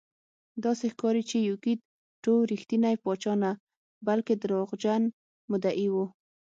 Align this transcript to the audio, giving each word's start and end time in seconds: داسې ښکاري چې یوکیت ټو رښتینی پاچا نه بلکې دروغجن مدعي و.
داسې 0.65 0.85
ښکاري 0.93 1.23
چې 1.29 1.37
یوکیت 1.49 1.79
ټو 2.23 2.33
رښتینی 2.51 2.95
پاچا 3.03 3.33
نه 3.43 3.51
بلکې 4.07 4.33
دروغجن 4.35 5.03
مدعي 5.51 5.87
و. 5.93 5.95